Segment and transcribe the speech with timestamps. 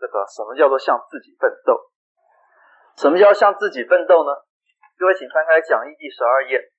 [0.00, 1.76] 这个什么叫做向自己奋斗？
[2.96, 4.32] 什么叫向自己奋斗呢？
[4.96, 6.72] 各位请翻开讲义第十二页。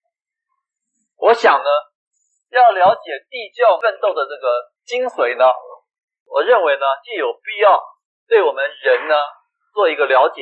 [1.18, 1.70] 我想呢，
[2.50, 5.46] 要了解地教奋斗的这个精髓呢，
[6.26, 7.80] 我认为呢，就有必要
[8.28, 9.14] 对我们人呢
[9.72, 10.42] 做一个了解。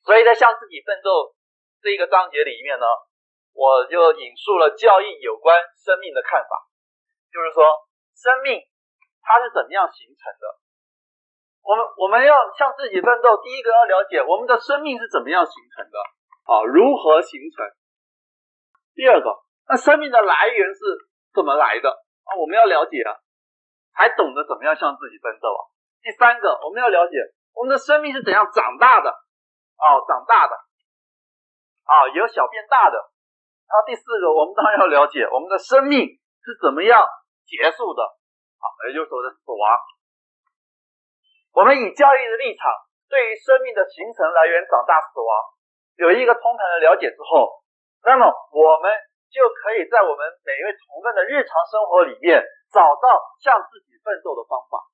[0.00, 1.36] 所以在向自己奋斗
[1.82, 2.86] 这一个章节里面呢，
[3.52, 6.48] 我就引述了教义有关生命的看法，
[7.30, 7.68] 就是说，
[8.16, 8.64] 生命
[9.20, 10.56] 它是怎么样形成的？
[11.68, 16.00] 我们我们要向自己奋斗，第一个要了解我们的生命是怎么样形成的
[16.48, 16.64] 啊？
[16.64, 17.60] 如何形成？
[18.96, 19.28] 第二个，
[19.68, 20.80] 那生命的来源是
[21.36, 21.92] 怎么来的
[22.24, 22.40] 啊？
[22.40, 23.20] 我们要了解啊，
[23.92, 25.68] 才懂得怎么样向自己奋斗啊。
[26.00, 27.20] 第三个，我们要了解
[27.52, 29.10] 我们的生命是怎样长大的
[29.76, 29.84] 啊？
[30.08, 30.56] 长大的
[31.84, 32.96] 啊，由小变大的。
[33.68, 37.04] 然后第四个，我们当然要了解我们的生命是怎么样
[37.44, 38.00] 结束的
[38.56, 39.76] 啊，也就是说的死亡。
[41.52, 42.70] 我们以教育的立场，
[43.08, 45.30] 对于生命的形成、来源、长大、死亡，
[45.96, 47.64] 有一个通盘的了解之后，
[48.04, 48.92] 那么我们
[49.32, 53.08] 就可以在我们每一位同奋的日常生活里面，找到
[53.42, 54.86] 向自己奋斗的方法，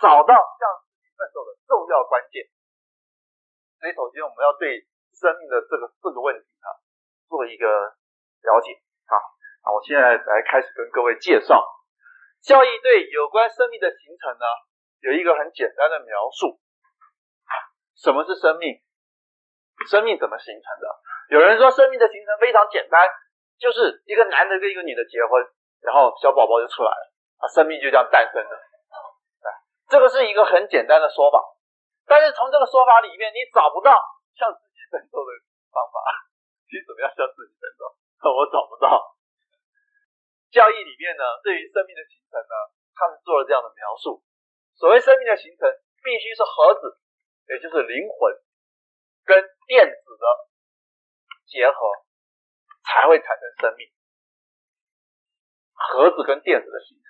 [0.00, 2.48] 找到向自己奋斗的重要关键。
[3.78, 6.68] 所以，首先我们要对生命的这个四个问题啊，
[7.28, 7.68] 做一个
[8.42, 8.80] 了解。
[9.04, 9.20] 好，
[9.62, 11.60] 那我现在来开始跟各位介绍
[12.40, 14.46] 教义对有关生命的形成呢。
[15.06, 16.58] 有一个很简单的描述，
[17.94, 18.82] 什么是生命？
[19.86, 20.86] 生命怎么形成的？
[21.30, 23.06] 有人说生命的形成非常简单，
[23.54, 25.38] 就是一个男的跟一个女的结婚，
[25.78, 27.04] 然后小宝宝就出来了，
[27.38, 28.54] 啊，生命就这样诞生了。
[29.86, 31.38] 这个是一个很简单的说法，
[32.10, 33.94] 但是从这个说法里面，你找不到
[34.34, 35.30] 向自己奋斗的
[35.70, 36.02] 方法。
[36.66, 37.86] 你怎么样向自己奋斗？
[38.34, 39.14] 我找不到。
[40.50, 42.54] 教义里面呢，对于生命的形成呢，
[42.98, 44.18] 他们做了这样的描述。
[44.76, 45.68] 所谓生命的形成，
[46.04, 47.00] 必须是核子，
[47.48, 48.32] 也就是灵魂
[49.24, 50.24] 跟电子的
[51.48, 51.76] 结合，
[52.84, 53.88] 才会产生生命。
[55.76, 57.04] 核子跟电子的形成，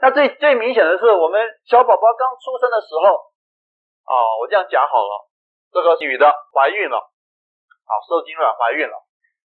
[0.00, 3.34] 那最最明显的是，我们小宝宝刚出生的时候，
[4.06, 5.28] 啊，我这样讲好了，
[5.72, 8.94] 这个女的怀孕了，啊，受精卵怀孕了，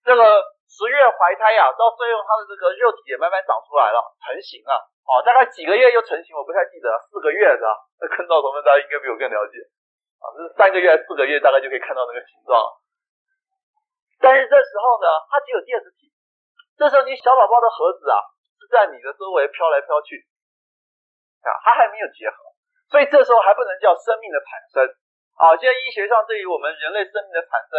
[0.04, 0.22] 这个
[0.68, 4.91] 十月怀胎呀，到最后她的这个肉体也慢慢长出来了，成型了。
[5.02, 7.74] 哦，大概几个月又成型，我不太记得了，四个月是吧？
[8.00, 9.58] 那坑道同奋大家应该比我更了解
[10.22, 12.54] 啊，这是三个月还是四个月，大概就可以看到那个形状。
[14.22, 16.06] 但是这时候呢，它只有电子体，
[16.78, 18.22] 这时候你小宝宝的盒子啊
[18.62, 20.22] 是在你的周围飘来飘去
[21.42, 22.36] 啊，它还没有结合，
[22.86, 24.86] 所以这时候还不能叫生命的产生
[25.34, 25.58] 啊。
[25.58, 27.74] 现在医学上对于我们人类生命的产生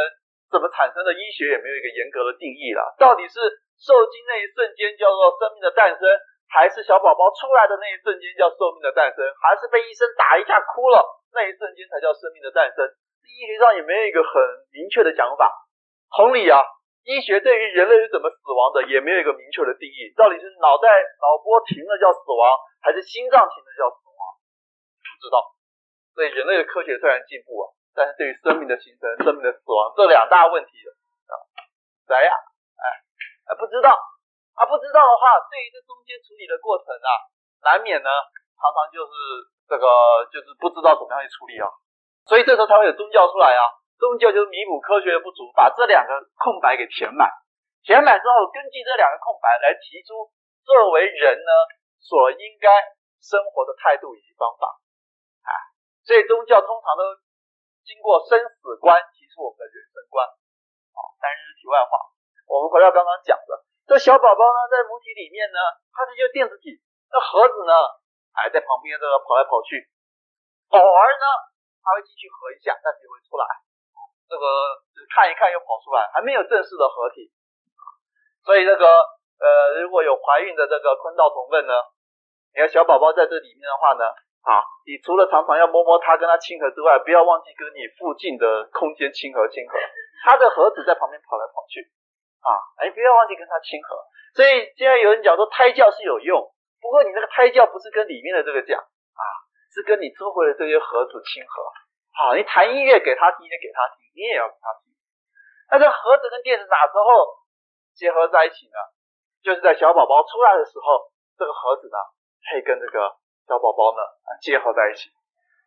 [0.52, 2.92] 怎么产生的，医学也没有一个严格的定义了。
[3.00, 3.40] 到底是
[3.80, 6.04] 受精那一瞬间叫做生命的诞生？
[6.54, 11.02] 还是小宝宝出来的那一瞬间叫寿命的诞生，还是被医生打一下哭了
[11.34, 12.86] 那一瞬间才叫生命的诞生？
[13.26, 14.30] 医学上也没有一个很
[14.70, 15.50] 明确的讲法。
[16.14, 16.62] 同理啊，
[17.10, 20.14] 医学对于人类是怎么死亡的也没有一个明确的定义。
[20.14, 20.86] 到底是脑袋
[21.18, 22.54] 脑波停了叫死亡，
[22.86, 24.22] 还是心脏停了叫死亡？
[25.02, 25.42] 不知道。
[26.14, 27.66] 所以人类的科学虽然进步啊，
[27.98, 30.70] 但是对于生命的形成、生命的死亡这两大问题
[31.26, 31.34] 啊，
[32.06, 32.32] 谁呀？
[32.78, 32.86] 哎，
[33.50, 33.98] 还不知道。
[34.54, 37.10] 啊，不知道的话，对于这中间处理的过程啊，
[37.66, 38.10] 难免呢，
[38.54, 39.14] 常常就是
[39.66, 39.86] 这个，
[40.30, 41.66] 就是不知道怎么样去处理啊，
[42.30, 43.62] 所以这时候才会有宗教出来啊，
[43.98, 47.34] 宗教就是弥补科学的不足，把这两个空白给填满，
[47.82, 50.30] 填满之后，根据这两个空白来提出
[50.62, 51.52] 作为人呢
[51.98, 52.70] 所应该
[53.26, 54.70] 生活的态度以及方法，
[55.50, 55.52] 啊，
[56.06, 57.02] 所以宗教通常都
[57.82, 60.22] 经过生死观提出我们的人生观，
[60.94, 62.06] 啊，但是题外话，
[62.46, 63.66] 我们回到刚刚讲的。
[63.86, 65.60] 这小宝宝呢，在母体里面呢，
[65.92, 66.80] 它是一个电子体，
[67.12, 67.74] 那盒子呢
[68.32, 69.76] 还在旁边这个跑来跑去，
[70.72, 71.26] 偶尔呢，
[71.84, 73.44] 它会进去合一下，但是也会出来，
[74.32, 74.44] 这个
[75.12, 77.28] 看一看又跑出来，还没有正式的合体。
[78.44, 81.76] 所以这个呃，如果有怀孕的这个坤道同奋呢，
[82.56, 84.08] 你看小宝宝在这里面的话呢，
[84.48, 89.76] 啊，你除了常常要摸摸它跟它亲和之外，不要忘记跟你附近的空间亲和亲和，
[90.24, 91.92] 它的盒子在旁边跑来跑去。
[92.44, 93.96] 啊，哎，不要忘记跟他亲和。
[94.36, 96.44] 所以现在有人讲说胎教是有用，
[96.84, 99.24] 不过你那个胎教不是跟里面的这个讲啊，
[99.72, 101.64] 是跟你周围的这些盒子亲和。
[102.12, 104.92] 好，你弹音乐给他听，也给他听，你也要给他听。
[105.72, 107.08] 那这盒子跟电子哪时候
[107.96, 108.78] 结合在一起呢？
[109.40, 111.98] 就是在小宝宝出来的时候，这个盒子呢
[112.52, 113.16] 可以跟这个
[113.48, 114.04] 小宝宝呢
[114.42, 115.14] 结合在一起，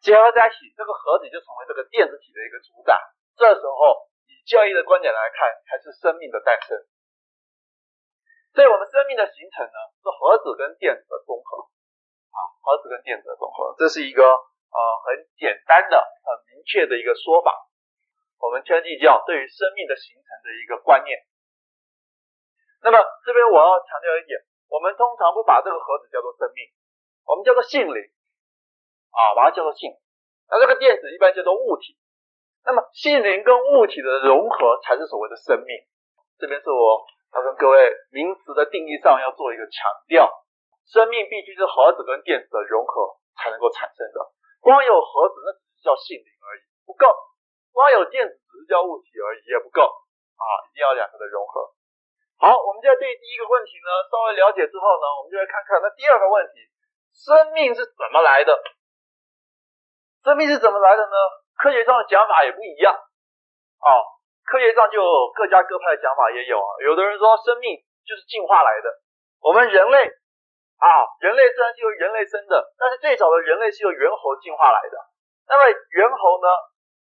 [0.03, 3.01] 结合在一起，这个盒子就成为这个电子体的一个主宰。
[3.39, 4.11] 这时候。
[4.27, 6.77] 以教义的观点来看，才是生命的诞生。
[8.55, 11.69] 所以，我们生命的形成呢，是核子跟电子的综合。
[12.33, 17.53] 啊，啊，核子跟电子的综合，这是一个呃很简单的、很明确的一个说法。
[18.41, 21.17] 我们天地教对于生命的形成的一个观念。
[22.85, 26.69] 那么这边我要强调一点，我们通常不把这个核子叫做生命，
[27.25, 28.01] 我们叫做性灵
[29.13, 29.93] 啊，把它叫做性。
[30.49, 31.97] 那这个电子一般叫做物体。
[32.67, 35.71] 那么性灵跟物体的融合才是所谓的生命。
[36.37, 40.27] 这边是我要跟各位名词的定义上要做一个强调，
[40.91, 44.19] 生命必须是核子跟电子的融合才能够产生的。
[44.59, 47.07] 光有核子那只是叫性灵而已，不够；
[47.71, 50.45] 光有电子只是叫物体而已，也不够啊！
[50.75, 51.71] 一定要两个的融合。
[52.43, 56.67] 好，我们现在对第一个问题呢稍微了解之后呢，我们就来看看那第二个问题：
[57.15, 58.59] 生命是怎么来的？
[60.27, 61.17] 生命是怎么来的呢？
[61.57, 63.89] 科学上的讲法也不一样啊，
[64.45, 65.01] 科学上就
[65.35, 66.69] 各家各派的讲法也有啊。
[66.85, 68.89] 有的人说生命就是进化来的，
[69.41, 70.05] 我们人类
[70.77, 70.87] 啊，
[71.21, 74.97] 人类虽然是由人类生的，但是最早的人类是由猿猴进化来的。
[75.49, 75.65] 那么
[75.97, 76.49] 猿猴呢，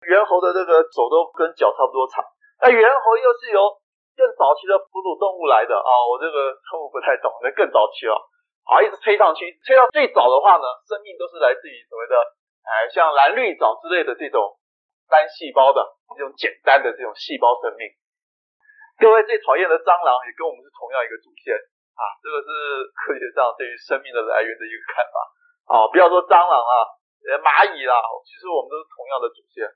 [0.06, 2.24] 猿猴的这个手都跟脚差不多长，
[2.62, 3.60] 那猿猴又是由
[4.16, 5.92] 更早期的哺乳动物来的啊。
[6.06, 8.14] 我这个生物不太懂，那更早期了
[8.70, 12.16] 啊，一直推上去，推到最早的话呢，生命都是来自于所谓的。
[12.66, 14.58] 哎，像蓝绿藻之类的这种
[15.06, 15.86] 单细胞的
[16.18, 17.86] 这种简单的这种细胞生命，
[18.98, 21.54] 各位最讨厌的蟑螂也跟我们是同样一个祖先
[21.94, 22.50] 啊，这个是
[22.98, 25.16] 科学上对于生命的来源的一个看法
[25.70, 26.74] 啊，不要说蟑螂啊，
[27.46, 29.70] 蚂蚁啦，其实我们都是同样的祖先。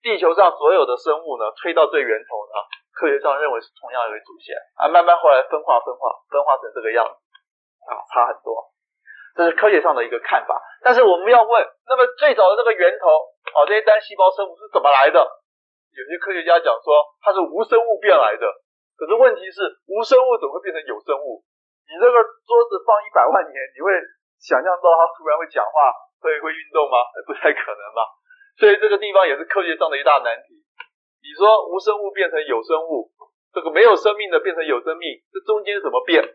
[0.00, 2.56] 地球上所有的生物呢，推到最源头呢，
[2.96, 7.20] 科学上认为是同样一个祖先啊，慢慢后来分化分化分化成这个样子
[7.84, 8.72] 啊，差很多。
[9.38, 13.06] 这是科学上的一个看法，但是我们要问，那么最早的这个源头，
[13.54, 15.22] 哦，这些单细胞生物是怎么来的？
[15.94, 16.90] 有些科学家讲说
[17.22, 18.50] 它是无生物变来的，
[18.98, 21.46] 可是问题是无生物怎么会变成有生物？
[21.86, 23.94] 你这个桌子放一百万年，你会
[24.42, 26.98] 想象到它突然会讲话、会会运动吗？
[27.22, 28.02] 不太可能吧。
[28.58, 30.66] 所以这个地方也是科学上的一大难题。
[31.22, 33.14] 你说无生物变成有生物，
[33.54, 36.26] 这个没有生命的变成有生命，这中间怎么变？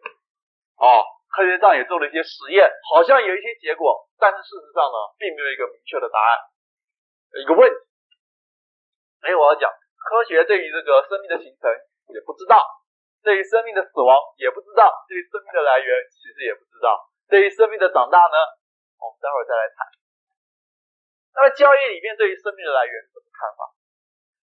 [0.79, 1.03] 哦。
[1.33, 6.30] 科学上也做了一些实验，好像有一些结果，但是事实上呢，并没有一个明确的答案。
[7.41, 7.81] 一个问题，
[9.18, 9.65] 所以我要讲，
[9.97, 11.65] 科学对于这个生命的形成
[12.13, 12.62] 也不知道，
[13.25, 18.38] 对于生命的死亡也不知道，对于生命的来源其实也不知道，对于生命的长大呢，
[19.01, 19.89] 我们待会儿再来谈。
[21.33, 23.74] 那么教义里面对于生命的来源是什么看法？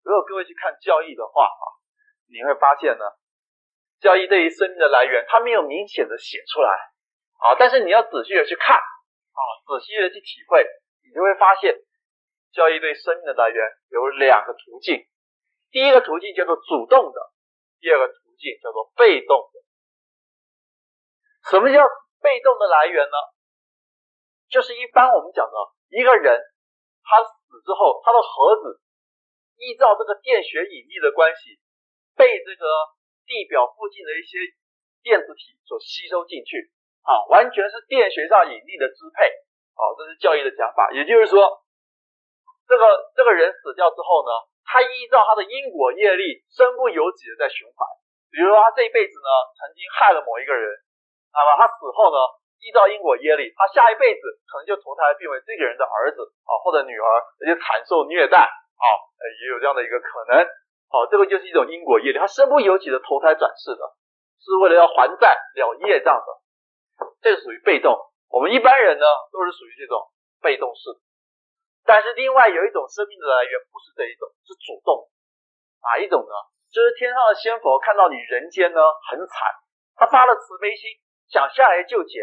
[0.02, 1.64] 如果各位去看教义的话啊，
[2.26, 3.06] 你会发现呢。
[4.00, 6.72] 交易对于生命的来源，它没有明显的写出来
[7.44, 10.64] 啊，但是你要仔细的去看啊，仔细的去体会，
[11.04, 11.76] 你就会发现，
[12.50, 13.60] 交易对生命的来源
[13.90, 15.04] 有两个途径，
[15.70, 17.20] 第一个途径叫做主动的，
[17.78, 19.60] 第二个途径叫做被动的。
[21.50, 21.84] 什么叫
[22.22, 23.16] 被动的来源呢？
[24.48, 25.52] 就是一般我们讲的
[25.88, 26.40] 一个人，
[27.04, 28.80] 他死之后，他的盒子
[29.56, 31.60] 依照这个电学引力的关系，
[32.16, 32.64] 被这个。
[33.30, 34.42] 地表附近的一些
[35.06, 36.66] 电子体所吸收进去，
[37.06, 39.22] 啊，完全是电学上引力的支配，
[39.78, 40.90] 啊，这是教义的讲法。
[40.90, 41.46] 也就是说，
[42.66, 42.82] 这个
[43.14, 44.34] 这个人死掉之后呢，
[44.66, 47.86] 他依照他的因果业力，身不由己的在循环。
[48.34, 50.66] 比如说，他这一辈子呢，曾经害了某一个人，
[51.30, 52.18] 那么他死后呢，
[52.58, 56.18] 依照因果业力，他下一辈子可能就投胎变为这个人的儿子
[56.50, 57.06] 啊，或者女儿，
[57.38, 58.86] 而且惨受虐待啊，
[59.46, 60.42] 也有这样的一个可能。
[60.90, 63.82] 好，这个就是一种因果业力，他身不由己的投胎转世的，
[64.42, 66.28] 是为了要还债了业障的，
[67.22, 67.94] 这是属于被动。
[68.26, 70.10] 我们一般人呢，都是属于这种
[70.42, 70.90] 被动式。
[71.86, 75.06] 但是另外有一种生命的来源不是这一种，是主动。
[75.80, 76.34] 哪一种呢？
[76.74, 78.80] 就是天上的仙佛看到你人间呢
[79.10, 79.38] 很惨，
[79.94, 80.90] 他发了慈悲心，
[81.30, 82.18] 想下来救劫，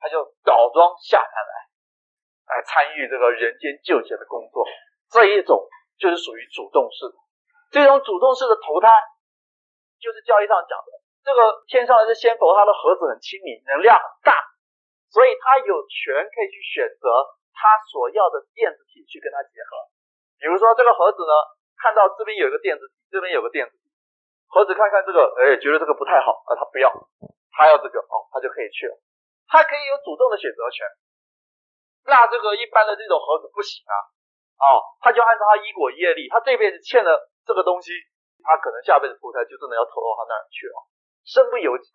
[0.00, 4.64] 他就倒装下凡来，来参与这个人间救劫的工作。
[5.12, 5.68] 这一种
[5.98, 7.25] 就是属于主动式的。
[7.70, 8.88] 这种主动式的投胎，
[9.98, 10.90] 就是教义上讲的，
[11.24, 14.32] 这个天上的这仙佛，他的盒子很亲密，能量很大，
[15.10, 17.10] 所以他有权可以去选择
[17.52, 19.90] 他所要的电子体去跟他结合。
[20.38, 21.34] 比如说这个盒子呢，
[21.82, 23.90] 看到这边有一个电子体，这边有个电子体，
[24.46, 26.88] 盒子看看这个，哎，觉得这个不太好，啊，他不要，
[27.50, 28.94] 他要这个，哦，他就可以去了，
[29.48, 30.86] 他可以有主动的选择权。
[32.06, 33.94] 那这个一般的这种盒子不行啊，
[34.62, 37.32] 哦，他就按照他因果业力，他这辈子欠了。
[37.46, 37.94] 这个东西，
[38.42, 40.76] 他可能下辈子投胎就真的要投到他那儿去了，
[41.22, 41.94] 身不由己。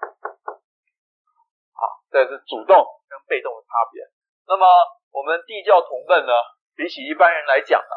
[1.76, 2.74] 好，这是主动
[3.10, 4.02] 跟被动的差别。
[4.48, 4.66] 那么
[5.12, 6.32] 我们地教同分呢，
[6.76, 7.96] 比起一般人来讲呢，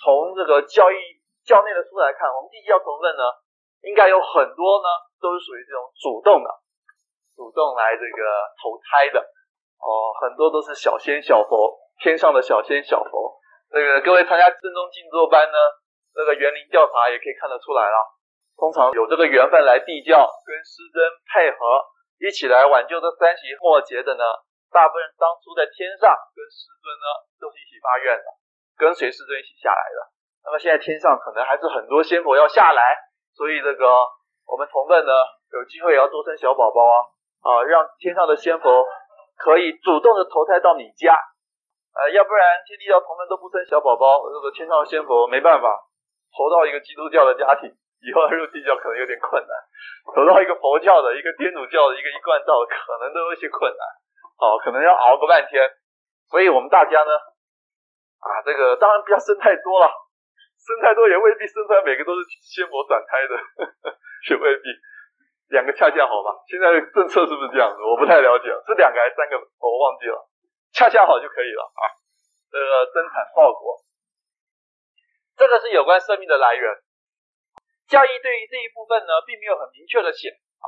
[0.00, 0.96] 从这个教义
[1.44, 3.22] 教内的书来看，我们地教同分呢，
[3.84, 4.88] 应该有很多呢
[5.20, 6.48] 都是属于这种主动的，
[7.36, 8.20] 主动来这个
[8.56, 9.20] 投胎的。
[9.76, 13.38] 哦，很多都是小仙小佛，天上的小仙小佛。
[13.70, 15.58] 这个各位参加正宗静坐班呢，
[16.16, 18.00] 这个园林调查也可以看得出来了。
[18.56, 20.96] 通常有这个缘分来地窖，跟师尊
[21.28, 21.84] 配合，
[22.24, 24.24] 一起来挽救这三袭末节的呢，
[24.72, 27.06] 大部分当初在天上跟师尊呢
[27.36, 28.28] 都是一起发愿的，
[28.80, 30.08] 跟随师尊一起下来的。
[30.40, 32.80] 那么现在天上可能还是很多仙佛要下来，
[33.36, 33.84] 所以这个
[34.48, 35.12] 我们同奋呢
[35.52, 36.96] 有机会也要多生小宝宝啊
[37.44, 38.88] 啊，让天上的仙佛
[39.36, 41.12] 可以主动的投胎到你家，
[41.92, 45.68] 呃，要不然天地教同奋都不生小宝宝，这个天上的仙佛没办法
[46.36, 47.72] 投到一个基督教的家庭，
[48.04, 49.52] 以后入地教可能有点困难，
[50.14, 53.82] 投到一个佛教的、一个天主教的、一个一贯道的，可能都有些困难，
[54.36, 55.64] 好，可能要熬个半天，
[56.28, 57.12] 所以我们大家呢，
[58.20, 59.88] 啊，这个当然不要生太多了。
[60.56, 63.94] 生太多也未必生出来每个都是仙佛转胎的呵呵，
[64.28, 64.66] 也未必，
[65.54, 66.42] 两个恰恰好吧？
[66.48, 67.78] 现在政策是不是这样子？
[67.86, 69.38] 我不太了解，是两个还是三个？
[69.38, 70.18] 我忘记了，
[70.72, 71.82] 恰恰好就可以了啊。
[72.50, 73.78] 这个增产报国，
[75.36, 76.64] 这个是有关生命的来源。
[77.88, 80.66] 教义对于这一部分呢，并没有很明确的写啊。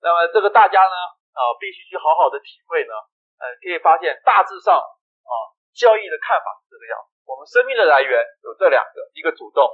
[0.00, 0.96] 那么这个大家呢
[1.32, 2.94] 啊，必须去好好的体会呢。
[3.40, 5.32] 呃，可以发现大致上啊，
[5.72, 6.94] 教义的看法是这个样。
[7.24, 8.12] 我们生命的来源
[8.44, 9.64] 有这两个，一个主动，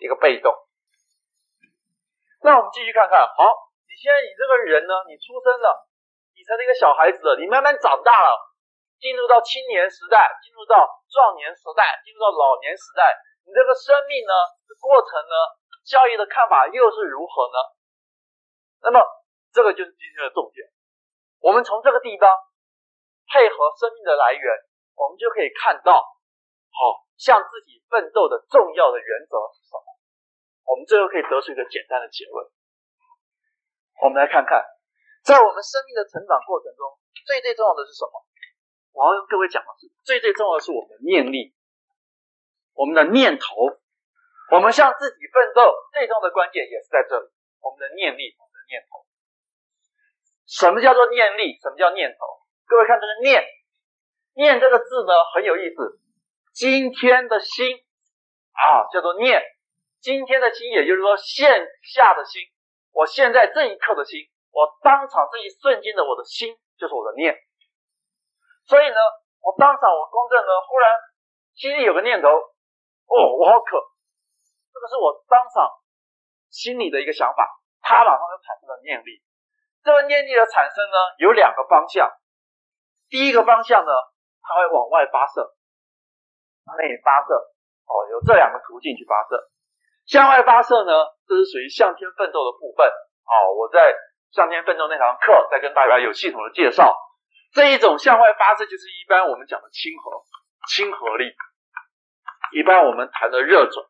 [0.00, 0.50] 一个被动。
[2.40, 3.52] 那我们继续看看，好，
[3.84, 5.86] 你现在你这个人呢，你出生了，
[6.32, 8.32] 你成了一个小孩子了，你慢慢长大了，
[8.98, 13.04] 进入到青年时代，进入到壮年时代，进入到老年时代，
[13.44, 14.32] 你这个生命呢，
[14.80, 15.36] 过程呢，
[15.84, 17.58] 教义的看法又是如何呢？
[18.82, 19.00] 那么
[19.52, 20.66] 这个就是今天的重点，
[21.40, 22.30] 我们从这个地方
[23.28, 24.44] 配合生命的来源，
[24.96, 26.00] 我们就可以看到。
[26.70, 29.84] 好，向自己奋斗的重要的原则是什么？
[30.70, 32.46] 我们最后可以得出一个简单的结论。
[34.00, 34.64] 我们来看看，
[35.26, 36.86] 在我们生命的成长过程中，
[37.26, 38.24] 最最重要的是什么？
[38.94, 41.52] 我要跟各位讲的是，最最重要的是我们的念力，
[42.80, 43.76] 我们的念头。
[44.50, 47.28] 我们向自己奋斗最终的关键也是在这里，
[47.60, 49.04] 我们的念力，我们的念头。
[50.48, 51.60] 什么叫做念力？
[51.60, 52.40] 什么叫念头？
[52.66, 53.44] 各位看这个“念
[54.34, 56.00] ”，“念”这个字呢，很有意思。
[56.54, 57.84] 今天的心
[58.56, 59.42] 啊，叫做念。
[60.00, 62.40] 今天的心，也就是说现下的心。
[62.92, 67.36] 我现在这一刻的心，我当场这一瞬间的我的心，就是我的念。
[68.64, 68.98] 所以呢，
[69.42, 70.90] 我当场我公正呢，忽然
[71.54, 72.28] 心里有个念头，
[73.10, 73.74] 哦，我好渴。
[74.70, 75.66] 这个是我当场
[76.48, 77.42] 心里的一个想法，
[77.82, 79.18] 它马上就产生了念力。
[79.82, 82.08] 这个念力的产生呢，有两个方向。
[83.10, 83.90] 第一个方向呢，
[84.40, 85.42] 它会往外发射。
[86.78, 87.34] 内发射
[87.90, 89.50] 哦，有这两个途径去发射。
[90.06, 90.92] 向外发射呢，
[91.26, 92.86] 这是属于向天奋斗的部分。
[92.86, 93.92] 哦，我在
[94.30, 96.94] 向天奋斗那堂课再跟大家有系统的介绍。
[97.52, 100.22] 这一种向外发射就是一般我们讲的亲和
[100.68, 101.34] 亲和力。
[102.52, 103.84] 一般我们谈的热准，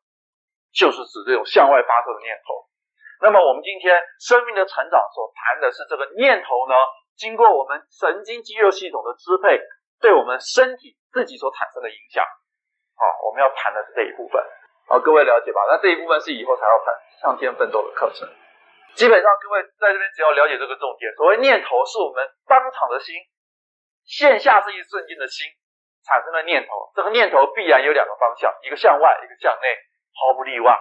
[0.72, 2.68] 就是指这种向外发射的念头。
[3.20, 6.74] 那么我们今天生命的成长所谈的是这个念头呢，
[7.16, 9.60] 经过我们神经肌肉系统的支配，
[10.00, 12.24] 对我们身体自己所产生的影响。
[12.96, 14.40] 好，我们要谈的是这一部分，
[14.88, 15.60] 好，各位了解吧？
[15.68, 18.28] 那这一部分是以后才要谈向天奋斗的课程。
[18.96, 23.14] 基本上，各位在这边只要了解这个重点，所谓念头是我们当场的心，
[24.04, 25.46] 现下这一瞬间的心
[26.04, 26.92] 产生的念头。
[26.94, 29.66] 这个念头必然有两个方向，一个向外，一个向内，
[30.14, 30.78] 毫不例外。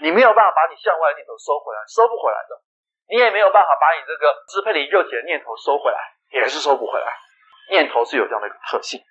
[0.00, 2.56] 你没有办法把你向外的念头收回来，收不回来的。
[3.08, 5.98] 你也没有办法把你这个支配你肉体的念头收回来，
[6.30, 7.12] 也是收不回来。
[7.70, 9.02] 念头是有这样的一个特性。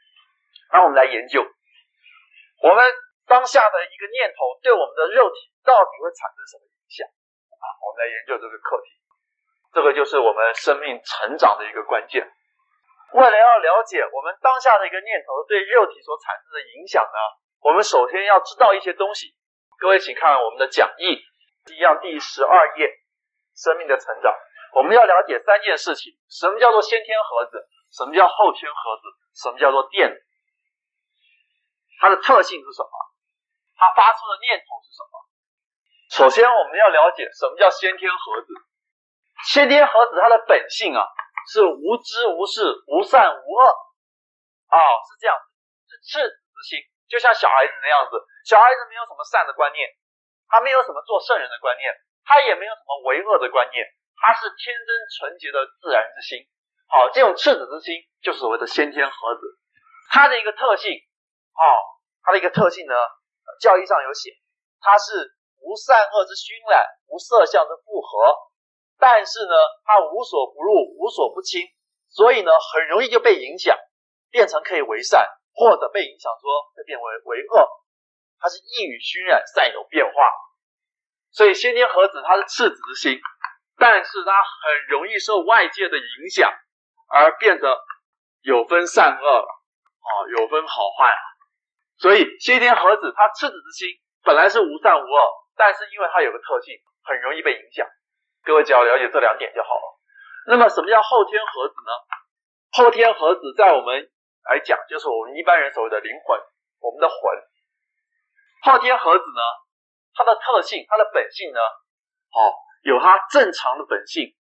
[0.72, 1.46] 那我们来研究。
[2.62, 2.84] 我们
[3.28, 7.66] 当下的一个念头对我们的肉体到底会产生什么影响啊？
[7.86, 8.90] 我们来研究这个课题，
[9.74, 12.26] 这个就是我们生命成长的一个关键。
[13.14, 17.18] 为了要了解我们当下的一个念头对肉体所产生的影响呢，
[17.62, 19.36] 我们首先要知道一些东西。
[19.80, 21.18] 各位请看我们的讲义，
[21.74, 22.90] 一样第十二页，
[23.56, 24.36] 生命的成长。
[24.76, 27.66] 我们要了解三件事情：什么叫做先天盒子？
[27.92, 29.04] 什么叫后天盒子？
[29.42, 30.12] 什么叫做电？
[32.00, 32.92] 它的特性是什么？
[33.76, 35.16] 它发出的念头是什么？
[36.12, 38.54] 首先，我们要了解什么叫先天盒子。
[39.48, 41.08] 先天盒子它的本性啊，
[41.50, 43.64] 是无知无识、无善无恶
[44.70, 45.34] 啊、哦，是这样，
[45.90, 46.78] 是赤子之心，
[47.10, 48.22] 就像小孩子那样子。
[48.46, 49.90] 小孩子没有什么善的观念，
[50.48, 51.90] 他没有什么做圣人的观念，
[52.24, 53.82] 他也没有什么为恶的观念，
[54.22, 56.46] 他是天真纯洁的自然之心。
[56.86, 59.42] 好、这种赤子之心就是所谓的先天盒子，
[60.10, 60.94] 它的一个特性。
[61.58, 61.64] 哦，
[62.24, 62.96] 它的一个特性呢，
[63.60, 64.32] 教义上有写，
[64.80, 68.34] 它是无善恶之熏染，无色相之复合，
[69.00, 71.64] 但是呢，它无所不入，无所不侵，
[72.10, 73.78] 所以呢，很容易就被影响，
[74.30, 75.26] 变成可以为善，
[75.56, 77.68] 或者被影响说会变为为恶。
[78.40, 80.12] 它是异语熏染，善有变化。
[81.32, 83.22] 所以先天盒子它是赤子之心，
[83.78, 86.52] 但是它很容易受外界的影响，
[87.08, 87.78] 而变得
[88.42, 91.16] 有分善恶了啊，有分好坏。
[91.98, 95.20] 所以先天盒子它赤子之心本来是无善无恶，
[95.56, 97.88] 但是因为它有个特性，很容易被影响。
[98.44, 100.00] 各位只要了解这两点就好了。
[100.48, 101.92] 那么什么叫后天盒子呢？
[102.72, 104.10] 后天盒子在我们
[104.50, 106.40] 来讲，就是我们一般人所谓的灵魂，
[106.80, 107.18] 我们的魂。
[108.62, 109.42] 后天盒子呢，
[110.14, 111.60] 它的特性，它的本性呢，
[112.32, 112.54] 好、
[112.84, 114.36] 有它正常的本性。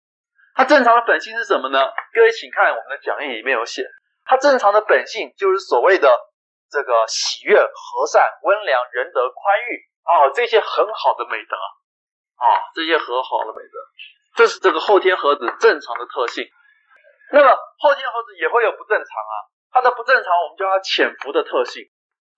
[0.54, 1.78] 它正常的本性是什么呢？
[2.12, 3.84] 各位请看我们的讲义里面有写，
[4.24, 6.08] 它正常的本性就是所谓的
[6.70, 11.56] 这个喜悦、和善、温良、仁德、宽裕、哦，这些很好的美德
[12.38, 13.74] 啊、这些和好了美德，
[14.36, 16.46] 这是这个后天盒子正常的特性。
[17.32, 19.34] 那么后天盒子也会有不正常啊，
[19.70, 21.84] 它的不正常我们叫它潜伏的特性。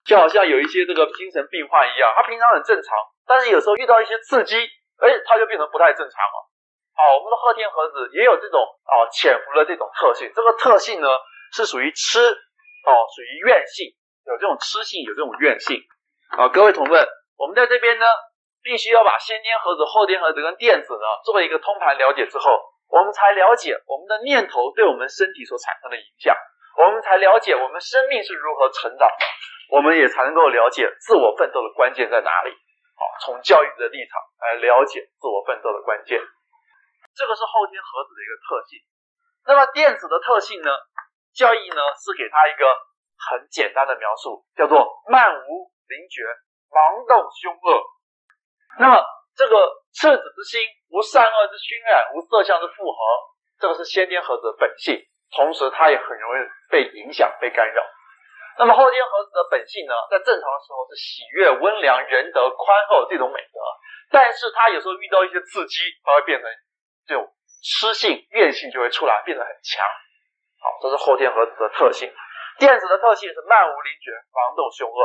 [0.03, 4.57] 就好像有一些这个精神病患一样，他平常很正常，但是有时候遇到一些刺激，
[4.97, 6.49] 哎，他就变成不太正常了。
[6.97, 11.07] 好，我们的后天盒子也有这种啊潜伏的这种特性，这个特性呢
[11.53, 13.93] 是属于痴，哦，属于怨性，
[14.25, 15.77] 有这种痴性，有这种怨性。
[16.35, 18.05] 啊，各位同奋，我们在这边呢，
[18.63, 26.35] 必须要把先天盒子、后天盒子跟电子呢作为一个通盘了解之后，我们才了解我们的念头对我们身体所产生的影响，
[26.77, 29.25] 我们才了解我们生命是如何成长的。
[29.71, 32.51] 我们也才能够了解自我奋斗的关键在哪里。
[32.95, 36.19] 好，从教育的立场来了解自我奋斗的关键，
[37.15, 38.79] 这个是后天盒子的一个特性。
[39.47, 40.69] 那么电子的特性呢？
[41.31, 42.67] 教义呢是给它一个
[43.15, 46.27] 很简单的描述，叫做漫无灵觉，
[46.67, 47.79] 盲动凶恶。
[48.79, 49.03] 那么
[49.35, 49.55] 这个
[49.93, 52.97] 赤子之心，无善恶之熏染，无色相之复合，
[53.59, 54.95] 这个是先天盒子的本性，
[55.35, 57.83] 同时它也很容易被影响、被干扰。
[58.57, 63.59] 那么后天盒子的本性呢，在正常的时候是喜悦、温良、仁德、宽厚这种美德，
[64.11, 66.49] 但是他有时候遇到一些刺激，他会变成
[67.07, 67.27] 这种
[67.63, 69.87] 痴性、怨性就会出来，变得很强。
[70.59, 72.11] 好，这是后天盒子的特性。
[72.59, 74.99] 电子的特性是漫无灵觉、防动凶恶。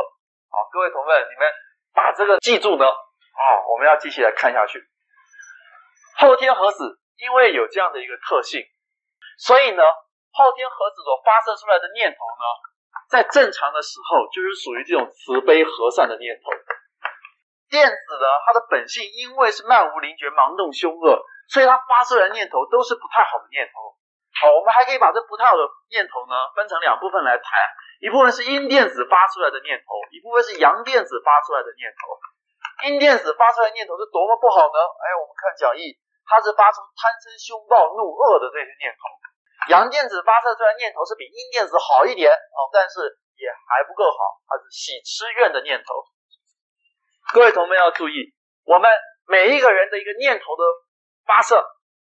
[0.51, 1.51] 好，各位同奋，你们
[1.93, 2.85] 把这个记住呢。
[3.37, 4.81] 好，我们要继续来看下去。
[6.17, 8.65] 后天盒子因为有这样的一个特性，
[9.37, 9.83] 所以呢，
[10.33, 12.45] 后天盒子所发射出来的念头呢。
[13.07, 16.51] 在正常的时候，就是属于这种慈悲和善的念头。
[17.69, 23.95] 电子呢，它的本性因为是漫无灵觉、盲动凶恶，所以它发射的念头都是不太好的念头。
[24.41, 27.45] 好，我们还可以把这不太好的念头呢，分成两部分来谈：
[28.01, 32.17] 一部分是阴电子发出来的念头，一部分是阳电子发出来的念头。
[32.85, 34.77] 阴电子发出来的念头是多么不好呢？
[34.77, 35.97] 哎，我们看讲义，
[36.29, 39.01] 它是发出贪嗔凶暴怒恶的这些念头。
[39.73, 43.01] 阳电子发射出来念头是比阴电子好一点哦，但是
[43.35, 46.05] 也还不够好，它是喜痴怨的念头。
[47.33, 48.31] 各位同学们要注意，
[48.63, 48.87] 我们
[49.25, 50.63] 每一个人的一个念头的
[51.25, 51.57] 发射，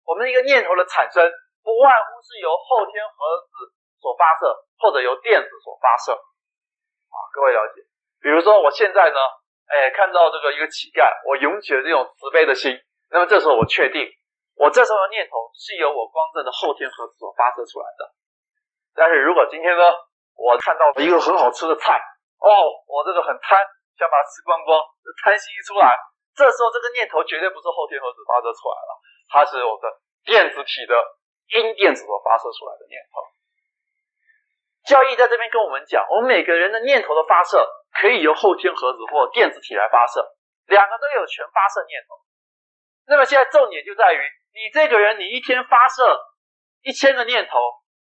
[0.04, 1.22] 我们的一个念头的产生，
[1.62, 6.12] 不外乎是由后天盒子所发射，或者由电子所发射。
[6.12, 7.80] 啊，各位了解？
[8.20, 9.20] 比如说我现在呢，
[9.66, 12.76] 哎，看到这个一个乞丐，我涌起了这种慈悲的心，
[13.10, 14.08] 那么这时候我确定。
[14.54, 18.06] 我这时候的念头是由我光正的后天盒子所发射出来的，
[18.94, 19.82] 但是如果今天呢，
[20.38, 21.98] 我看到一个很好吃的菜，
[22.38, 23.58] 哦，我这个很贪，
[23.98, 24.78] 想把它吃光光，
[25.26, 25.98] 贪心一出来，
[26.38, 28.90] 这时候这个念头绝对不是后天盒子发射出来了，
[29.26, 29.90] 它是我的
[30.22, 30.94] 电子体的
[31.58, 33.26] 阴电子所发射出来的念头。
[34.86, 37.58] 教义在这边跟我们讲，我们每个人的念头的发射
[37.94, 40.20] 可以由后天盒子或电子体来发射，
[40.66, 42.18] 两个都有权发射念头。
[43.06, 44.20] 那么现在重点就在于。
[44.54, 45.98] 你这个人，你一天发射
[46.86, 47.58] 一千个念头，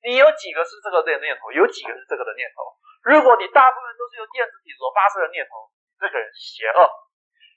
[0.02, 1.54] 你有几个是这个的念头？
[1.54, 2.66] 有几个是这个的念头？
[3.06, 5.70] 如果你大部分都是由电子体所发射的念头，
[6.02, 6.82] 这个人邪恶；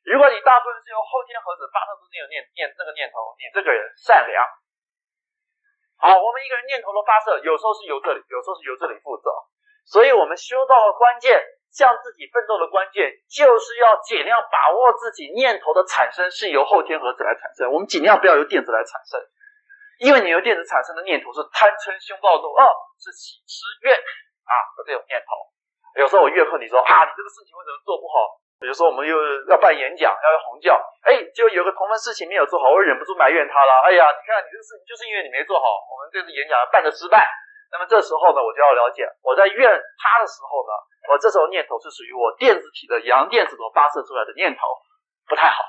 [0.04, 4.44] 如果你大部分是由后天盒子发射出那个念念那个念头，你这个人善良。
[5.96, 9.32] 好，我们一个人念头的发射，有时候是由这里，有时候是由这里负责，
[9.88, 11.40] 所以我们修道的关键。
[11.74, 19.18] 向自己奋斗的关键，就是要尽量把握自己念头的产生是由后天盒子来产生，我们尽量不要由电子来产生，
[19.98, 22.62] 因为你由电子产生的念头是贪嗔凶暴怒恶，
[23.02, 25.34] 是喜痴怨啊的这种念头。
[25.98, 28.38] 有时候我越恨你说啊，你这个事情为什么做不好？
[28.62, 29.18] 比如说我们又
[29.50, 33.72] 要办演讲，要用弘教，哎，就有个同门事情没有做好，我忍不住埋怨他了。
[33.82, 37.26] 哎呀，你看你这个事情就是因为你没做好，我们这次演讲要办的失败。
[37.72, 40.72] 那么这时候呢，我就要了解，我在怨他的时候呢。
[41.04, 44.64] 我这时候念头是属于我电子体的阳电子所发射出来的念头，
[45.28, 45.60] 不太好，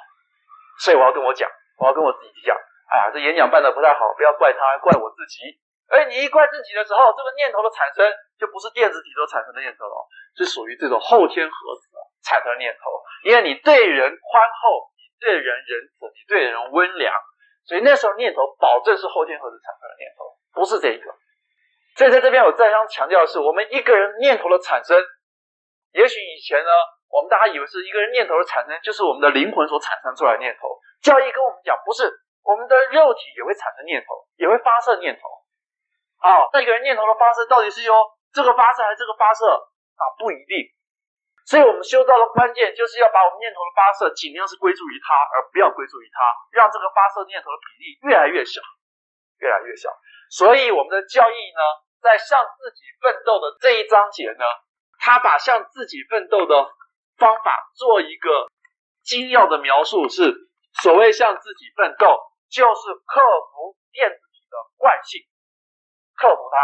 [0.80, 1.44] 所以我要跟我讲，
[1.76, 2.56] 我要跟我自己讲，
[2.88, 5.60] 哎呀，这演讲办得不太好，不要怪他，怪我自己
[5.92, 8.08] 而你一怪自己的时候，这个念头的产生
[8.40, 10.08] 就不是电子体所产生的念头了，
[10.40, 11.84] 是属于这种后天盒子
[12.24, 12.88] 产生的念头。
[13.28, 17.14] 因为你对人宽厚，你对人仁慈，你对人温良，
[17.68, 20.24] 所以那时候念头保证是后天盒子产生的念头，
[20.56, 21.12] 不是这一个。
[21.96, 25.00] 所以在这边我再三强调的是，我们一个人念头的产生，
[25.92, 26.72] 也许以前呢，
[27.08, 30.68] 我们大家以为是一个人念头的产生，就是我们的灵魂所产生出来的念头。
[31.02, 32.12] 教义跟我们讲，不是，
[32.44, 35.24] 我们的肉体也会产生念头，也会发射念头。
[36.20, 37.94] 啊，那一个人念头的发射到底是由
[38.34, 39.48] 这个发射还是这个发射
[39.96, 40.04] 啊？
[40.20, 40.68] 不一定。
[41.46, 46.18] 所以，我们修道的关键就是要把我们念头的发射尽量是归注于他，而不要归注于他，
[46.52, 48.60] 让这个发射念头的比例越来越小，
[49.40, 49.94] 越来越小。
[50.34, 51.62] 所以，我们的教义呢，
[52.02, 54.46] 在向自己奋斗的这一章节呢，
[55.00, 56.70] 他把向自己奋斗的
[57.18, 58.48] 方法做一个
[59.04, 60.34] 精要的描述，是
[60.82, 65.22] 所谓向自己奋斗，就是克服电子体的惯性，
[66.16, 66.58] 克服它，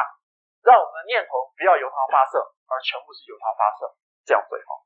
[0.63, 3.95] 让我们的念头不要由它发射，而全部是由它发射。
[4.23, 4.85] 这样最好，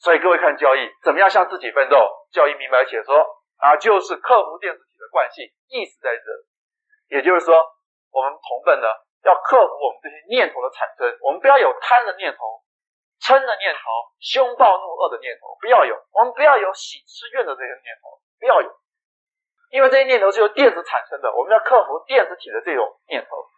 [0.00, 1.96] 所以各位看交易，怎么样向自己奋斗？
[2.32, 3.22] 交易明白写说
[3.58, 7.54] 啊，就是克服电子体的惯性，意思在这，也就是说，
[8.10, 8.88] 我们同奋呢，
[9.24, 12.38] 要克服我们这些念头的产生，我们不要有贪的念头、
[13.20, 13.80] 嗔的念头、
[14.20, 18.70] 凶暴怒恶的念头，不要有；我们不要有喜吃怨的这些念头，不要有，
[19.70, 23.48] 因为这些念头是由电子产生的，我们要克服电子体的这种念头。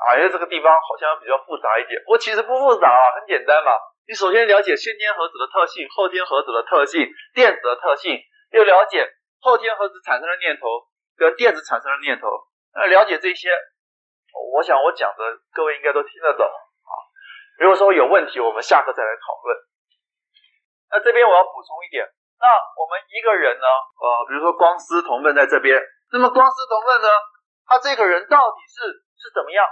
[0.00, 3.72] 啊，因为这个地方好像比较复杂一点，不过其实不复杂啊，很简单嘛。
[4.08, 8.18] 你首先了解先天盒子的特性，后天盒子的特性，电子的特性，
[8.50, 9.06] 又了解
[9.40, 10.66] 后天盒子产生的念头
[11.18, 12.26] 跟电子产生的念头，
[12.72, 13.52] 那了解这些，
[14.54, 16.92] 我想我讲的各位应该都听得懂啊。
[17.58, 19.56] 如果说有问题，我们下课再来讨论。
[20.90, 22.02] 那这边我要补充一点，
[22.40, 23.66] 那我们一个人呢，
[24.00, 25.78] 呃，比如说光师同奋在这边，
[26.10, 27.08] 那么光师同奋呢，
[27.66, 29.64] 他这个人到底是是怎么样？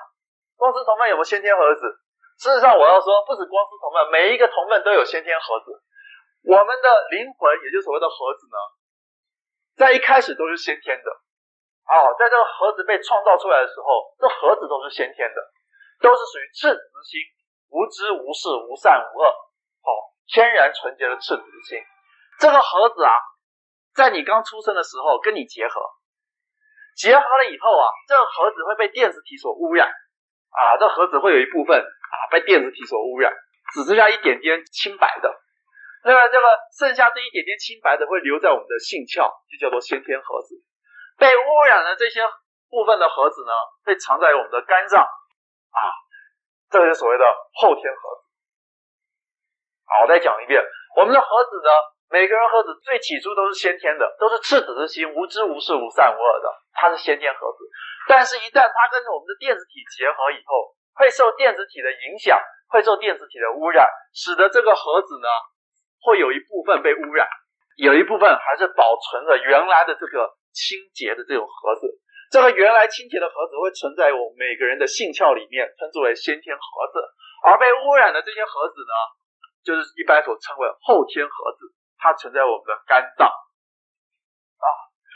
[0.56, 1.82] 光师同奋有没有先天盒子？
[2.38, 5.82] 事实上，我要说，不止光师同奋，每一个同奋都有先天盒子。
[6.46, 8.58] 我们的灵魂，也就是所谓的盒子呢，
[9.74, 11.10] 在一开始都是先天的。
[11.88, 15.40] 哦，在这个盒子被创造出来的时候，这盒子都是先天的，
[16.04, 17.16] 都是属于赤子之心，
[17.72, 19.90] 无知无识无善无恶，哦，
[20.28, 21.80] 天然纯洁的赤子之心。
[22.38, 23.12] 这个盒子啊，
[23.96, 25.80] 在你刚出生的时候跟你结合，
[26.94, 29.88] 结合了以后啊，这个盒子会被电子体所污染。
[30.48, 33.32] 啊，这盒子会有一部分啊被电子体所污染，
[33.74, 35.28] 只剩下一点点清白的。
[36.04, 36.46] 那么这个
[36.78, 40.56] 剩下这一点点清白的会留在我们的性窍，就叫做先天盒子。
[41.18, 42.22] 被污染的这些
[42.70, 43.52] 部分的盒子呢，
[43.84, 45.80] 会藏在我们的肝脏啊，
[46.70, 48.22] 这个是所谓的后天盒子。
[49.84, 50.62] 好，我再讲一遍，
[50.96, 51.70] 我们的盒子呢，
[52.08, 57.64] 每个人盒子最起初都是先天的，都是赤子之心，无知无识无善无恶的，它是先天盒子。
[58.06, 65.28] 但是，一旦它跟我们的电子体结合以后，会受电子体的影响，会受电子体的污染，使得这个盒子呢，
[66.00, 67.26] 会有一部分被污染，
[67.76, 71.88] 有一部分还是保存着原来的这个清洁的这种盒子。
[72.30, 77.00] 这个原来清洁的盒子会存在我们每个人的性窍里面，称之为先天盒子。
[77.40, 78.94] 而被污染的这些盒子呢，
[79.64, 83.28] 就是一般所称为后天盒子，它存在我们的肝脏。
[83.28, 84.66] 啊，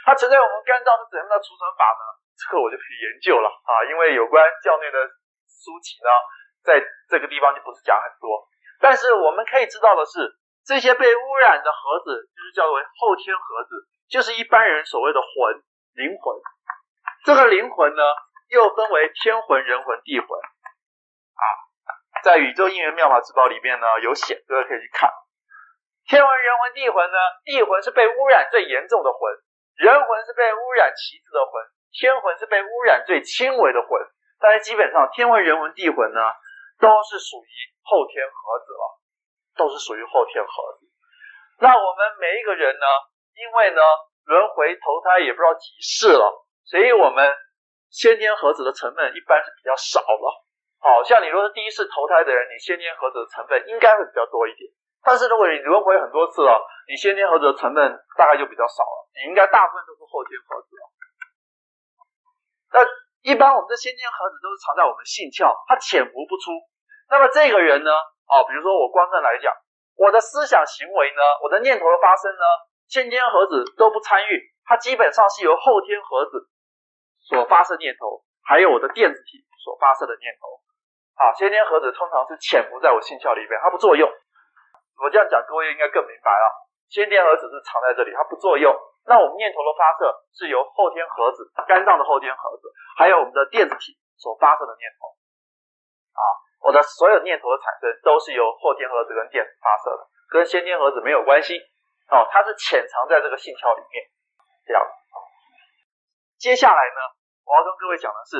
[0.07, 2.05] 它存在我们肝脏是怎样的储存法呢？
[2.33, 4.99] 这个我就可以研究了啊，因为有关教内的
[5.47, 6.09] 书籍呢，
[6.65, 6.81] 在
[7.13, 8.49] 这个地方就不是讲很多。
[8.81, 10.33] 但是我们可以知道的是，
[10.65, 15.57] 这些被污染的盒子，就是叫做后天盒子，就是一般人所谓的魂
[15.97, 16.37] 灵魂。
[17.25, 18.03] 这个灵魂呢，
[18.53, 21.45] 又分为天魂、人魂、地魂啊，
[22.23, 25.09] 在《宇宙应元妙法之宝》里面呢有写，各位可以去看。
[26.05, 29.33] 天魂、人魂、地魂呢，地魂是被污染最严重的魂，
[29.77, 31.65] 人魂是被污染其次的魂。
[31.93, 34.01] 天魂是被污染最轻微的魂，
[34.41, 36.21] 但是基本上天魂、人魂、地魂呢，
[36.81, 38.85] 都是属于后天盒子了，
[39.57, 40.89] 都是属于后天盒子。
[41.61, 42.87] 那我们每一个人呢，
[43.35, 43.81] 因为呢
[44.25, 47.33] 轮回投胎也不知道几世了，所以我们
[47.91, 50.45] 先天盒子的成分一般是比较少了。
[50.79, 54.67] 好像你如果是第一次投胎的人，你先天盒子的成分应该会比较多一点。
[55.03, 57.83] 但是如果你轮回很多次了，你先天盒子的成分
[58.17, 60.83] 大概就比较少了，你应该大部分都是后天盒子了。
[62.73, 62.79] 那
[63.23, 66.55] 一般我们的先天盒子都是藏在我们性窍，它潜伏不出。
[67.11, 67.91] 那么这个人呢？
[68.31, 69.53] 哦，比如说我光正来讲，
[69.99, 72.47] 我的思想行为呢，我的念头的发生呢，
[72.93, 76.45] 先天盒子都不参与，它基本上是由后天盒子
[77.25, 80.61] 所发射念头，还有我的电子体所发射的念头。
[81.17, 84.05] 啊，先天盒子通常是潜伏在我性窍里面，它不作用。
[85.01, 86.45] 我这样讲，各位应该更明白了。
[86.93, 88.69] 先天盒子是藏在这里，它不作用。
[89.09, 92.69] 那我们念头的发射是由后天盒子、肝脏的后天盒子，
[93.01, 95.09] 还有我们的电子体所发射的念头。
[96.13, 96.21] 啊，
[96.61, 101.57] 我的所有念头的产生都是由后天盒子跟电子发射的，跟先天盒子没有关系。
[102.09, 104.09] 哦，它是潜藏在这个信条里面。
[104.65, 104.83] 这样，
[106.39, 107.01] 接下来呢，
[107.45, 108.39] 我要跟各位讲的是，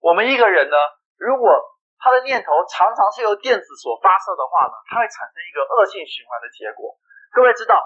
[0.00, 0.76] 我们一个人呢，
[1.16, 1.48] 如果
[1.96, 6.92] 他的念头常常是由电子所发射的话呢，它会产生一个恶性循环的结果。
[7.32, 7.80] 各位知道，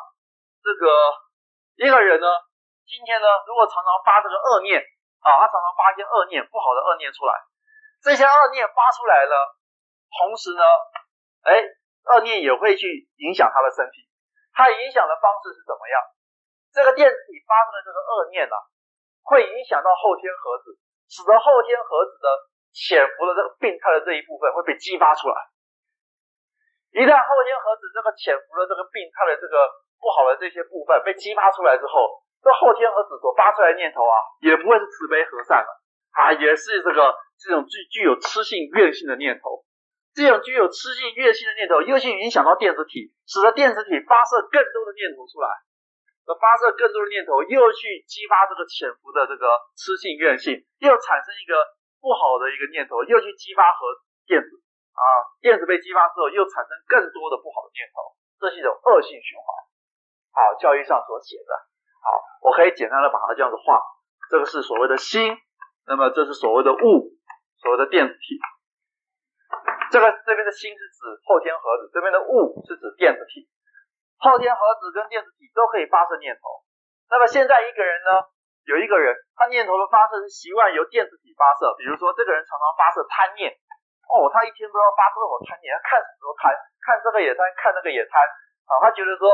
[0.58, 0.90] 这个
[1.78, 2.26] 一个人呢，
[2.90, 4.82] 今天呢，如果常常发这个恶念
[5.22, 7.38] 啊，他常常发一些恶念，不好的恶念出来，
[8.02, 9.34] 这些恶念发出来了，
[10.10, 10.64] 同时呢，
[11.46, 11.62] 哎，
[12.10, 14.09] 恶念也会去影响他的身体。
[14.60, 15.96] 它影响的方式是怎么样？
[16.68, 18.60] 这个电子体发生的这个恶念呢、啊，
[19.24, 20.76] 会影响到后天盒子，
[21.08, 22.28] 使得后天盒子的
[22.70, 25.34] 潜伏的这个病态的这一部分会被激发出来。
[26.92, 29.56] 一旦后天盒子这个潜伏的这个病态的这个
[29.96, 35.70] 不好的这些部分被激发出来之后，这后天盒子所发出来的念头啊，也不会是慈悲和善了
[36.12, 39.64] 啊，也是这个这种具具有痴性怨性的念头。
[40.20, 45.48] 这种具有痴性、怨性的念头，又去影响到电子体，使得电子体发射更多的念头出来，
[46.28, 49.48] 而发射更多的念头，又去激发这个潜伏的这个
[49.80, 51.56] 痴性、怨性，又产生一个
[52.04, 53.80] 不好的一个念头，又去激发核
[54.28, 54.60] 电子
[54.92, 55.00] 啊，
[55.40, 59.48] 电子被激发之后，又产生更多的不好的念头，这是一种恶性循环。
[60.36, 61.52] 好，教义上所写的，
[62.04, 63.80] 好，我可以简单的把它这样子画，
[64.28, 65.32] 这个是所谓的心，
[65.88, 67.16] 那么这是所谓的物，
[67.64, 68.36] 所谓的电子体。
[69.90, 73.50] 这个这边的心是指后天盒子，这边的物是指电子体。
[74.22, 76.62] 后天盒子跟电子体都可以发射念头。
[77.10, 78.22] 那么现在一个人呢，
[78.70, 81.74] 有一个人，他念头的发射是习惯由电子体发射。
[81.74, 83.50] 比如说，这个人常常发射贪念，
[84.06, 86.54] 哦，他一天都要发多少贪念，他看什么都贪，
[86.86, 88.22] 看这个也贪，看那个也贪。
[88.70, 89.26] 啊，他觉得说，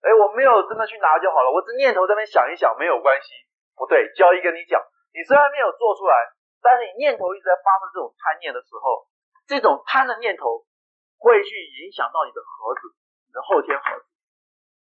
[0.00, 3.28] 哎，我没有真的去拿就好了，我这念头这边想一想没有关系。
[3.76, 4.80] 不对，交易跟你讲，
[5.12, 6.16] 你虽然没有做出来，
[6.64, 9.04] 但是你念头一直在发射这种贪念的时候。
[9.48, 10.68] 这种贪的念头
[11.16, 12.92] 会去影响到你的盒子，
[13.24, 14.04] 你的后天盒子。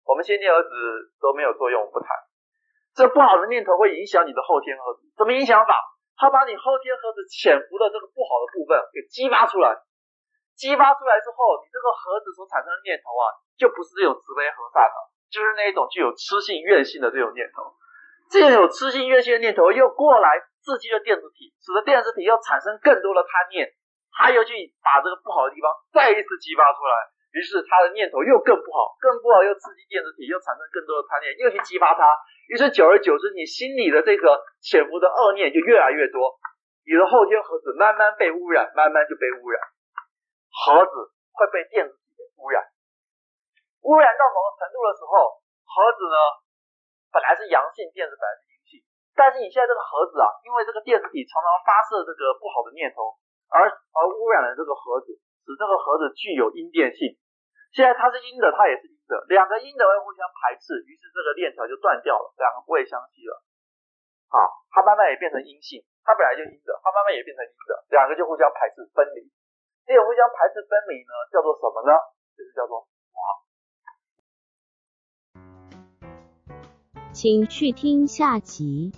[0.04, 0.70] 我们先天盒子
[1.22, 2.10] 都没有作用，不谈。
[2.98, 5.78] 这不好的念头会影响你的后天盒子，怎么影响法？
[6.18, 9.70] 它把你后天盒子潜伏的这个不好的部分给激发出来，
[10.58, 14.98] 激发出来之后，你这个盒子所产生的念头啊，就不是这种慈悲和善了，
[15.30, 17.70] 就是那一种具有痴性怨性的这种念头。
[18.32, 23.70] 这种有痴性怨性的念头又过来刺激了电子体，使得电子体又产生更多的贪念。
[24.16, 26.96] 他又去把这个不好的地方再一次激发出来，
[27.36, 32.08] 于是他的念头又更不好，更不好又刺激电子体，又产生更多的贪念，又去激发它，
[32.48, 36.40] 于是久而久之，你心里的这个潜伏的恶念就越来越多，
[36.88, 39.60] 你的后天盒子慢慢被污染，慢慢就被污染，
[40.48, 40.96] 盒子
[41.36, 42.64] 会被电子体给污染，
[43.84, 46.18] 污染到某个程度的时候，盒子呢
[47.12, 48.80] 本来是阳性，电子本来是阴性，
[49.12, 53.12] 但是你现在这个盒子啊，因为这个电子体常常发射这个不好的念头。
[53.50, 57.18] 而而污染了这个盒子，使这个盒子具有阴电性。
[57.76, 63.44] 现在它是阴的，它也是阴的，两个阴的会互相排斥，于是这个链条就断掉了，两个不会相吸了。
[64.32, 69.28] 好，它慢慢也变成阴性，它本来就阴的，它慢慢也变成阴的，两个就互相排斥分离。
[69.86, 71.92] 这种互相排斥分离呢，叫做什么呢？
[72.36, 73.20] 就是叫做哇。
[77.14, 78.92] 请去听下集。